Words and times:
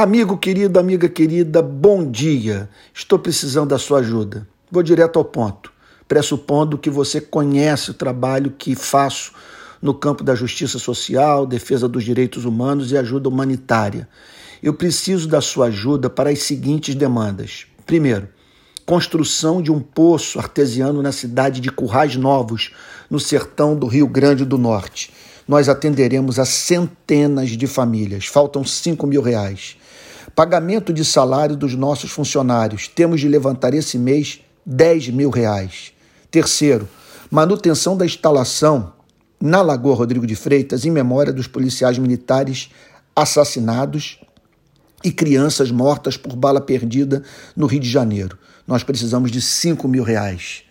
Amigo 0.00 0.38
querido, 0.38 0.78
amiga 0.78 1.08
querida, 1.08 1.60
bom 1.60 2.08
dia. 2.08 2.70
Estou 2.94 3.18
precisando 3.18 3.70
da 3.70 3.78
sua 3.78 3.98
ajuda. 3.98 4.46
Vou 4.70 4.80
direto 4.80 5.18
ao 5.18 5.24
ponto, 5.24 5.72
pressupondo 6.06 6.78
que 6.78 6.88
você 6.88 7.20
conhece 7.20 7.90
o 7.90 7.94
trabalho 7.94 8.54
que 8.56 8.76
faço 8.76 9.32
no 9.82 9.92
campo 9.92 10.22
da 10.22 10.36
justiça 10.36 10.78
social, 10.78 11.44
defesa 11.44 11.88
dos 11.88 12.04
direitos 12.04 12.44
humanos 12.44 12.92
e 12.92 12.96
ajuda 12.96 13.28
humanitária. 13.28 14.08
Eu 14.62 14.72
preciso 14.72 15.26
da 15.26 15.40
sua 15.40 15.66
ajuda 15.66 16.08
para 16.08 16.30
as 16.30 16.44
seguintes 16.44 16.94
demandas. 16.94 17.66
Primeiro, 17.84 18.28
construção 18.86 19.60
de 19.60 19.72
um 19.72 19.80
poço 19.80 20.38
artesiano 20.38 21.02
na 21.02 21.10
cidade 21.10 21.60
de 21.60 21.72
Currais 21.72 22.14
Novos, 22.14 22.72
no 23.10 23.18
sertão 23.18 23.74
do 23.74 23.88
Rio 23.88 24.06
Grande 24.06 24.44
do 24.44 24.58
Norte. 24.58 25.12
Nós 25.48 25.68
atenderemos 25.68 26.38
a 26.38 26.44
centenas 26.44 27.50
de 27.50 27.66
famílias. 27.66 28.26
Faltam 28.26 28.62
5 28.62 29.04
mil 29.04 29.22
reais. 29.22 29.76
Pagamento 30.38 30.92
de 30.92 31.04
salário 31.04 31.56
dos 31.56 31.74
nossos 31.74 32.12
funcionários. 32.12 32.86
Temos 32.86 33.20
de 33.20 33.26
levantar 33.26 33.74
esse 33.74 33.98
mês 33.98 34.38
10 34.64 35.08
mil 35.08 35.30
reais. 35.30 35.92
Terceiro, 36.30 36.88
manutenção 37.28 37.96
da 37.96 38.06
instalação 38.06 38.92
na 39.40 39.60
Lagoa 39.62 39.96
Rodrigo 39.96 40.24
de 40.24 40.36
Freitas 40.36 40.84
em 40.84 40.92
memória 40.92 41.32
dos 41.32 41.48
policiais 41.48 41.98
militares 41.98 42.70
assassinados 43.16 44.20
e 45.02 45.10
crianças 45.10 45.72
mortas 45.72 46.16
por 46.16 46.36
bala 46.36 46.60
perdida 46.60 47.24
no 47.56 47.66
Rio 47.66 47.80
de 47.80 47.90
Janeiro. 47.90 48.38
Nós 48.64 48.84
precisamos 48.84 49.32
de 49.32 49.42
5 49.42 49.88
mil 49.88 50.04
reais. 50.04 50.62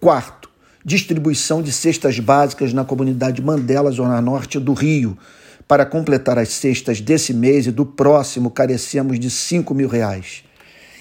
Quarto, 0.00 0.48
distribuição 0.84 1.60
de 1.60 1.72
cestas 1.72 2.20
básicas 2.20 2.72
na 2.72 2.84
comunidade 2.84 3.42
Mandela, 3.42 3.90
Zona 3.90 4.20
Norte 4.20 4.60
do 4.60 4.74
Rio. 4.74 5.18
Para 5.68 5.84
completar 5.84 6.38
as 6.38 6.50
cestas 6.50 7.00
desse 7.00 7.34
mês 7.34 7.66
e 7.66 7.72
do 7.72 7.84
próximo, 7.84 8.50
carecemos 8.50 9.18
de 9.18 9.28
5 9.28 9.74
mil 9.74 9.88
reais. 9.88 10.44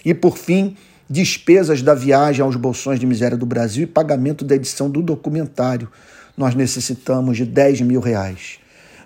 E, 0.03 0.13
por 0.13 0.37
fim, 0.37 0.75
despesas 1.07 1.83
da 1.83 1.93
viagem 1.93 2.43
aos 2.43 2.55
bolsões 2.55 2.99
de 2.99 3.05
miséria 3.05 3.37
do 3.37 3.45
Brasil 3.45 3.83
e 3.83 3.87
pagamento 3.87 4.43
da 4.43 4.55
edição 4.55 4.89
do 4.89 5.03
documentário. 5.03 5.87
Nós 6.35 6.55
necessitamos 6.55 7.37
de 7.37 7.45
10 7.45 7.81
mil 7.81 7.99
reais. 7.99 8.57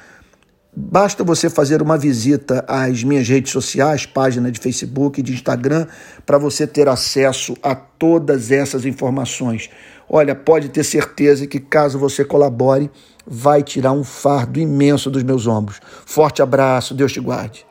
basta 0.76 1.24
você 1.24 1.50
fazer 1.50 1.82
uma 1.82 1.98
visita 1.98 2.64
às 2.68 3.04
minhas 3.04 3.28
redes 3.28 3.52
sociais, 3.52 4.06
página 4.06 4.50
de 4.52 4.60
Facebook 4.60 5.20
e 5.20 5.24
de 5.24 5.34
Instagram, 5.34 5.88
para 6.26 6.38
você 6.38 6.66
ter 6.66 6.88
acesso 6.88 7.56
a 7.62 7.76
todas 7.76 8.52
essas 8.52 8.86
informações. 8.86 9.70
Olha, 10.08 10.36
pode 10.36 10.70
ter 10.70 10.84
certeza 10.84 11.48
que 11.48 11.60
caso 11.60 12.00
você 12.00 12.24
colabore, 12.24 12.90
vai 13.26 13.64
tirar 13.64 13.92
um 13.92 14.04
fardo 14.04 14.60
imenso 14.60 15.10
dos 15.10 15.24
meus 15.24 15.48
ombros. 15.48 15.82
Forte 16.06 16.42
abraço, 16.42 16.94
Deus 16.94 17.12
te 17.12 17.20
guarde. 17.20 17.66